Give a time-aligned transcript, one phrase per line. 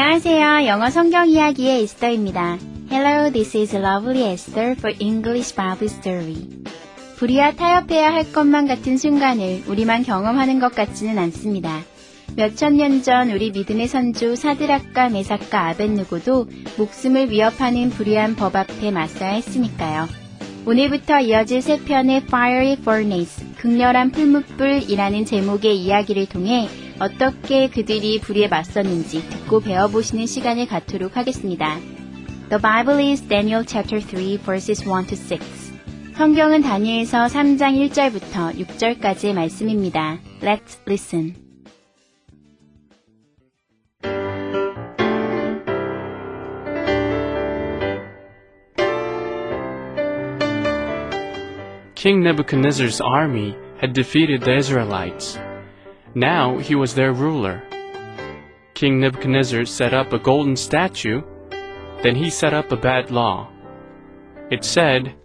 [0.00, 0.68] 안녕하세요.
[0.68, 2.56] 영어 성경 이야기의 에스더입니다.
[2.88, 6.36] Hello, this is lovely Esther for English Bible Story.
[7.16, 11.80] 불의와 타협해야 할 것만 같은 순간을 우리만 경험하는 것 같지는 않습니다.
[12.36, 16.46] 몇천 년 전 우리 믿음의 선조 사드락과 메삭과 아벤누고도
[16.78, 20.06] 목숨을 위협하는 불의한 법 앞에 맞서야 했으니까요.
[20.64, 26.68] 오늘부터 이어질 세 편의 Fiery Furnace, 극렬한 풀무불이라는 제목의 이야기를 통해
[27.00, 31.77] 어떻게 그들이 불의에 맞섰는지 듣고 배워보시는 시간을 갖도록 하겠습니다.
[32.49, 35.73] The Bible is Daniel chapter 3 verses 1 to 6.
[36.15, 40.19] 성경은 다니엘서 3장 1절부터 6절까지의 말씀입니다.
[40.41, 41.35] Let's listen.
[51.95, 55.39] King Nebuchadnezzar's army had defeated the Israelites.
[56.13, 57.63] Now he was their ruler.
[58.77, 61.21] King Nebuchadnezzar set up a golden statue,
[62.01, 63.49] then he set up a bad law.
[64.51, 65.15] It said,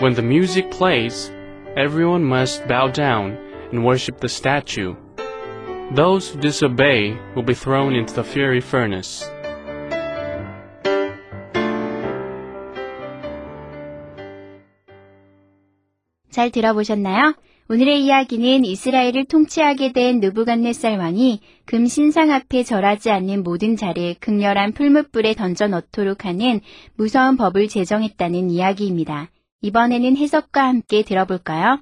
[0.00, 1.30] When the music plays,
[1.76, 3.36] everyone must bow down
[3.70, 4.96] and worship the statue.
[5.92, 9.24] Those who disobey will be thrown into the fiery furnace.
[16.36, 17.32] 잘 들어보셨나요?
[17.71, 24.73] 오늘의 이야기는 이스라엘을 통치하게 된 느부갓네살 왕이 금 신상 앞에 절하지 않는 모든 자를 극렬한
[24.73, 26.59] 풀무불에 던져 넣도록 하는
[26.97, 29.29] 무서운 법을 제정했다는 이야기입니다.
[29.61, 31.79] 이번에는 해석과 함께 들어볼까요?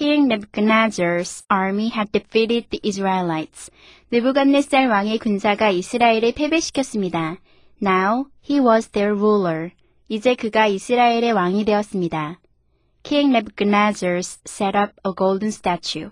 [0.00, 3.70] King Nebuchadnezzar's army had defeated the Israelites.
[4.12, 7.38] 느부갓네살 왕의 군사가 이스라엘을 패배시켰습니다.
[7.80, 9.70] Now he was their ruler.
[10.08, 12.40] 이제 그가 이스라엘의 왕이 되었습니다.
[13.04, 16.10] King Nebuchadnezzar set up a golden statue.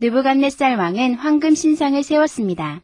[0.00, 2.80] 느부갓네살 왕은 황금 신상을 세웠습니다.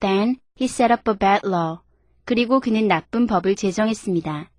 [0.00, 1.80] Then he set up a bad law.
[2.24, 4.50] 그리고 그는 나쁜 법을 제정했습니다.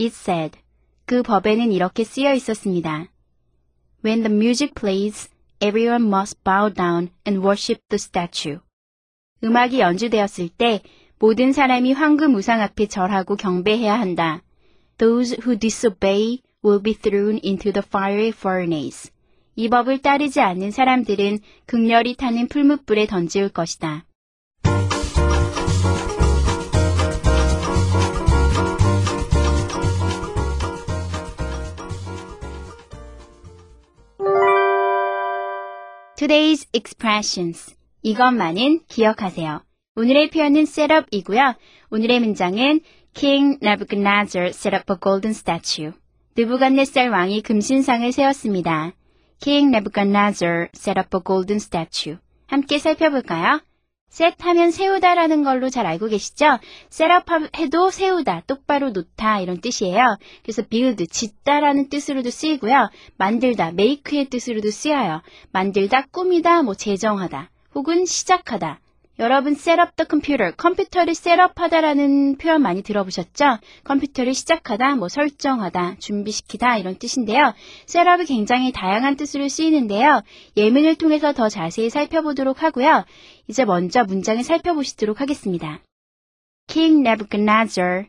[0.00, 0.58] It said.
[1.04, 3.12] 그 법에는 이렇게 쓰여 있었습니다.
[4.02, 5.28] When the music plays,
[5.60, 8.58] everyone must bow down and worship the statue.
[9.42, 10.82] 음악이 연주되었을 때
[11.18, 14.42] 모든 사람이 황금 우상 앞에 절하고 경배해야 한다.
[14.98, 19.10] Those who disobey will be thrown into the fiery furnace.
[19.54, 24.04] 이 법을 따르지 않는 사람들은 극렬히 타는 풀무불에 던지울 것이다.
[36.26, 37.76] Today's expressions.
[38.02, 39.62] 이것만은 기억하세요.
[39.94, 41.54] 오늘의 표현은 setup이고요.
[41.90, 42.80] 오늘의 문장은
[43.14, 45.92] King Nebuchadnezzar set up a golden statue.
[46.36, 48.94] 느부갓네살 왕이 금신상을 세웠습니다.
[49.40, 52.18] King Nebuchadnezzar set up a golden statue.
[52.48, 53.60] 함께 살펴볼까요?
[54.10, 56.58] Set 하면 세우다라는 걸로 잘 알고 계시죠?
[57.02, 60.16] up 해도 세우다, 똑바로 놓다 이런 뜻이에요.
[60.42, 62.90] 그래서 build, 짓다라는 뜻으로도 쓰이고요.
[63.18, 65.22] 만들다, make의 뜻으로도 쓰여요.
[65.52, 68.80] 만들다, 꾸미다, 뭐 제정하다, 혹은 시작하다.
[69.18, 73.58] 여러분 up the computer, 컴퓨터를 set up하다라는 표현 많이 들어보셨죠?
[73.84, 77.54] 컴퓨터를 시작하다, 뭐 설정하다, 준비시키다 이런 뜻인데요.
[77.86, 80.22] set up이 굉장히 다양한 뜻으로 쓰이는데요.
[80.58, 83.04] 예문을 통해서 더 자세히 살펴보도록 하고요.
[83.48, 85.80] 이제 먼저 문장을 살펴보시도록 하겠습니다.
[86.66, 88.08] King Nebuchadnezzar,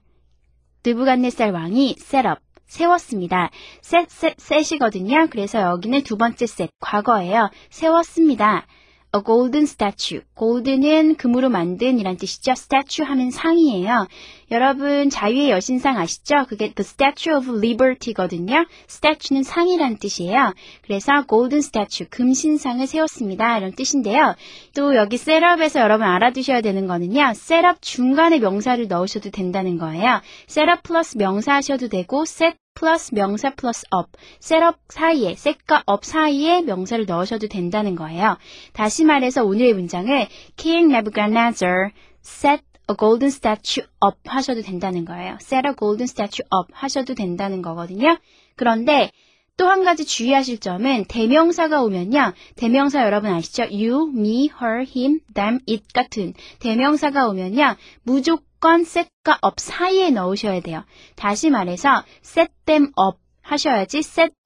[0.85, 3.49] 느부갓네살 왕이 up, 세웠습니다.
[3.81, 5.27] set, set, set이거든요.
[5.29, 7.49] 그래서 여기는 두 번째 set, 과거예요.
[7.69, 8.67] 세웠습니다.
[9.15, 10.21] A golden statue.
[10.35, 12.51] golden은 금으로 만든 이란 뜻이죠.
[12.51, 14.07] statue 하면 상이에요.
[14.49, 16.45] 여러분 자유의 여신상 아시죠?
[16.47, 18.65] 그게 the Statue of Liberty거든요.
[18.89, 20.53] statue는 상이란 뜻이에요.
[20.83, 23.57] 그래서 golden statue, 금신상을 세웠습니다.
[23.57, 24.35] 이런 뜻인데요.
[24.73, 27.31] 또 여기 setup에서 여러분 알아두셔야 되는 거는요.
[27.31, 30.21] setup 중간에 명사를 넣으셔도 된다는 거예요.
[30.49, 35.83] set up 플러스 명사 하셔도 되고 set 플러스 명사 플러스 up, set up 사이에, set과
[35.91, 38.37] up 사이에 명사를 넣으셔도 된다는 거예요.
[38.71, 41.89] 다시 말해서 오늘의 문장을 King Nebuchadnezzar
[42.23, 45.37] set a golden statue up 하셔도 된다는 거예요.
[45.41, 48.17] set a golden statue up 하셔도 된다는 거거든요.
[48.55, 49.11] 그런데
[49.57, 52.33] 또 한 가지 주의하실 점은 대명사가 오면요.
[52.55, 53.63] 대명사 여러분 아시죠?
[53.63, 57.75] you, me, her, him, them, it 같은 대명사가 오면요.
[58.03, 60.85] 무조건 set과 up 사이에 넣으셔야 돼요.
[61.15, 63.17] 다시 말해서 set them up
[63.47, 64.01] 하셔야지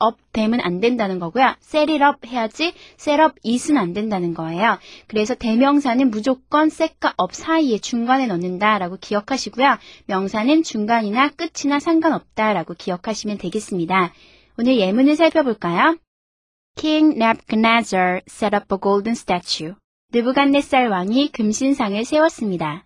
[0.05, 1.55] up them은 안 된다는 거고요.
[1.75, 2.73] up 해야지
[3.09, 4.77] up it은 안 된다는 거예요.
[5.07, 9.77] 그래서 대명사는 무조건 set과 up 사이에 중간에 넣는다라고 기억하시고요.
[10.05, 14.13] 명사는 중간이나 끝이나 상관없다라고 기억하시면 되겠습니다.
[14.57, 15.97] 오늘 예문을 살펴볼까요?
[16.75, 19.73] King Nebuchadnezzar set up a golden statue.
[20.13, 22.85] 느부갓네살 왕이 금신상을 세웠습니다.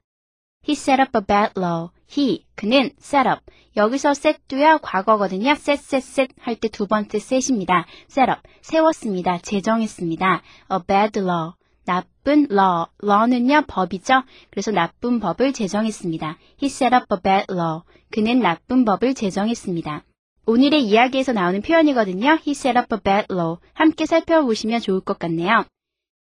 [0.68, 1.90] He set up a bad law.
[2.12, 3.42] He, 그는 set up.
[3.76, 5.52] 여기서 set도야 과거거든요.
[5.52, 7.86] set, set, set 할 때 두 번째 set입니다.
[8.10, 9.40] set up, 세웠습니다.
[9.40, 10.42] 제정했습니다.
[10.72, 11.54] a bad law.
[11.86, 12.86] 나쁜 law.
[13.04, 14.24] law는요, 법이죠.
[14.50, 16.38] 그래서 나쁜 법을 제정했습니다.
[16.62, 17.82] He set up a bad law.
[18.12, 20.04] 그는 나쁜 법을 제정했습니다.
[20.48, 22.40] 오늘의 이야기에서 나오는 표현이거든요.
[22.46, 23.58] He set up a bad law.
[23.74, 25.66] 함께 살펴보시면 좋을 것 같네요.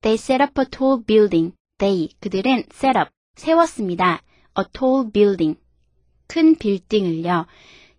[0.02, 1.54] They set up a tall building.
[1.78, 4.22] They, 그들은 set up, 세웠습니다.
[4.58, 5.58] A tall building.
[6.34, 7.46] 큰 빌딩을요.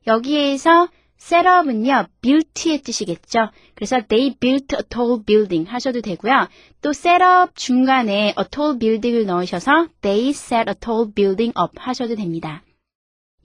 [0.09, 0.89] 여기에서
[1.19, 3.51] setup은요, built의 뜻이겠죠.
[3.77, 6.49] 그래서 they built a tall building 하셔도 되고요.
[6.83, 12.65] 또 setup 중간에 a tall building을 넣으셔서 they set a tall building up 하셔도 됩니다.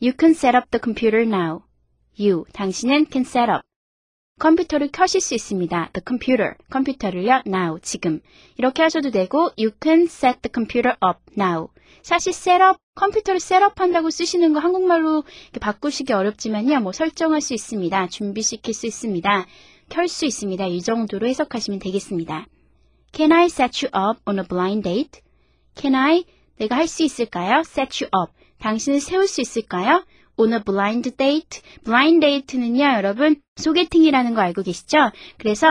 [0.02, 1.62] You can set up the computer now.
[2.18, 3.69] You, 당신은 can set up.
[4.40, 5.90] 컴퓨터를 켜실 수 있습니다.
[5.94, 8.22] The computer, 컴퓨터를요, now, 지금.
[8.58, 11.68] 이렇게 하셔도 되고, you can set the computer up now.
[12.02, 15.24] 사실 셋업, 컴퓨터를 셋업한다고 쓰시는 거 한국말로
[15.60, 16.80] 바꾸시기 어렵지만요.
[16.80, 18.08] 뭐 설정할 수 있습니다.
[18.08, 19.46] 준비시킬 수 있습니다.
[19.90, 20.66] 켤 수 있습니다.
[20.68, 22.46] 이 정도로 해석하시면 되겠습니다.
[23.12, 25.22] Can I set you up on a blind date?
[25.76, 26.24] Can I?
[26.58, 27.62] 내가 할 수 있을까요?
[27.62, 28.32] Set you up.
[28.60, 30.06] 당신을 세울 수 있을까요?
[30.40, 31.62] On a blind date.
[31.84, 35.12] blind date는요, 여러분, 소개팅이라는 거 알고 계시죠?
[35.38, 35.68] 그래서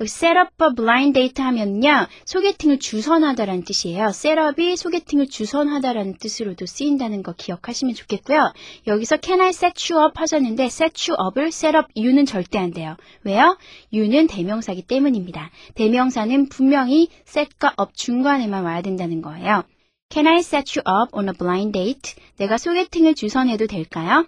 [0.00, 4.08] 여기 set up a blind date 하면요, 소개팅을 주선하다라는 뜻이에요.
[4.08, 8.52] set up이 소개팅을 주선하다라는 뜻으로도 쓰인다는 거 기억하시면 좋겠고요.
[8.86, 12.72] 여기서 can I set you up 하셨는데 set you up을 set up you는 절대 안
[12.72, 12.96] 돼요.
[13.24, 13.56] 왜요?
[13.92, 15.50] you는 대명사기 때문입니다.
[15.74, 19.64] 대명사는 분명히 set과 up 중간에만 와야 된다는 거예요.
[20.12, 22.16] Can I set you up on a blind date?
[22.36, 24.26] 내가 소개팅을 주선해도 될까요?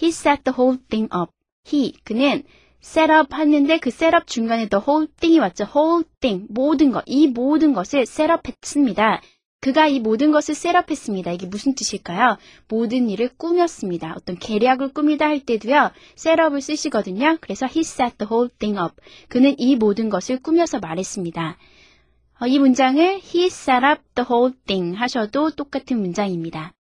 [0.00, 1.32] He set the whole thing up.
[1.66, 2.44] He, 그는
[2.80, 5.66] set up 했는데 그 set up 중간에 the whole thing이 왔죠.
[5.74, 9.20] whole thing, 모든 것, 이 모든 것을 set up 했습니다.
[9.60, 11.32] 그가 이 모든 것을 set up 했습니다.
[11.32, 12.36] 이게 무슨 뜻일까요?
[12.68, 14.14] 모든 일을 꾸몄습니다.
[14.16, 17.38] 어떤 계략을 꾸미다 할 때도요, set up을 쓰시거든요.
[17.40, 18.94] 그래서 he set the whole thing up.
[19.28, 21.56] 그는 이 모든 것을 꾸며서 말했습니다.
[22.40, 26.72] 어, 이 문장을 he set up the whole thing 하셔도 똑같은 문장입니다.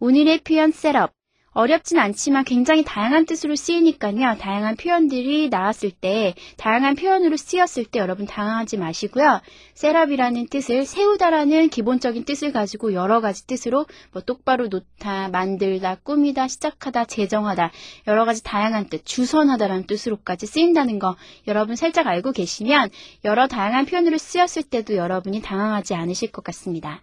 [0.00, 1.14] 오늘의 표현 set up.
[1.54, 4.38] 어렵진 않지만 굉장히 다양한 뜻으로 쓰이니까요.
[4.38, 9.40] 다양한 표현들이 나왔을 때, 다양한 표현으로 쓰였을 때 여러분 당황하지 마시고요.
[9.74, 17.04] 셋업이라는 뜻을 세우다라는 기본적인 뜻을 가지고 여러 가지 뜻으로 뭐 똑바로 놓다, 만들다, 꾸미다, 시작하다,
[17.04, 17.70] 제정하다
[18.06, 21.16] 여러 가지 다양한 뜻, 주선하다라는 뜻으로까지 쓰인다는 거
[21.46, 22.88] 여러분 살짝 알고 계시면
[23.24, 27.02] 여러 다양한 표현으로 쓰였을 때도 여러분이 당황하지 않으실 것 같습니다.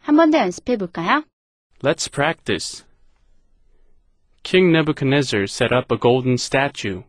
[0.00, 1.24] 한 번 더 연습해 볼까요?
[1.82, 2.85] Let's practice.
[4.46, 7.02] King Nebuchadnezzar set up a golden statue.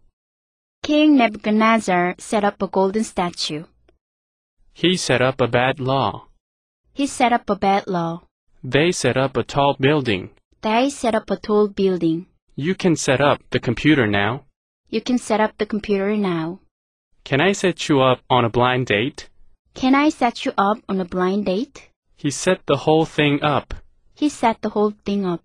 [0.82, 3.66] King Nebuchadnezzar set up a golden statue.
[4.74, 6.30] He set up a bad law.
[6.96, 8.24] He set up a bad law.
[8.64, 10.32] They set up a tall building.
[10.64, 12.26] They set up a tall building.
[12.56, 14.46] You can set up the computer now.
[14.90, 16.62] You can set up the computer now.
[17.24, 19.30] Can I set you up on a blind date?
[19.76, 21.90] Can I set you up on a blind date?
[22.16, 23.76] He set the whole thing up.
[24.16, 25.44] He set the whole thing up.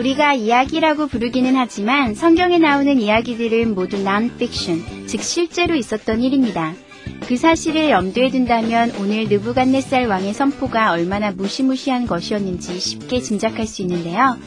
[0.00, 6.72] 우리가 이야기라고 부르기는 하지만 성경에 나오는 이야기들은 모두 non-fiction, 즉 실제로 있었던 일입니다.
[7.26, 14.38] 그 사실을 염두에 둔다면 오늘 느부갓네살 왕의 선포가 얼마나 무시무시한 것이었는지 쉽게 짐작할 수 있는데요.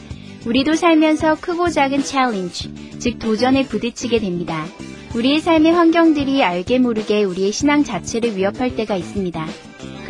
[0.44, 4.66] 우리도 살면서 크고 작은 챌린지, 즉 도전에 부딪히게 됩니다.
[5.14, 9.46] 우리의 삶의 환경들이 알게 모르게 우리의 신앙 자체를 위협할 때가 있습니다.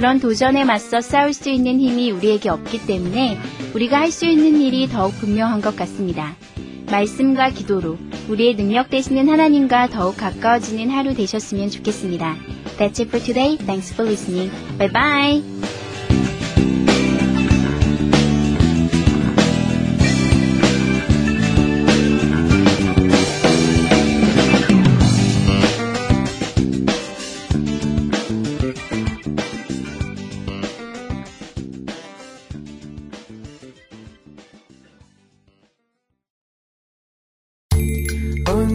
[0.05, 3.39] 그런 도전에 맞서 싸울 수 있는 힘이 우리에게 없기 때문에
[3.75, 6.37] 우리가 할 수 있는 일이 더욱 분명한 것 같습니다.
[6.91, 7.97] 말씀과 기도로
[8.29, 12.37] 우리의 능력 되시는 하나님과 더욱 가까워지는 하루 되셨으면 좋겠습니다.
[12.79, 13.57] That's it for today.
[13.57, 14.53] Thanks for listening.
[14.77, 15.54] Bye bye.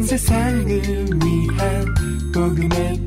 [0.10, 1.86] 세상을 위한
[2.34, 3.06] 복음의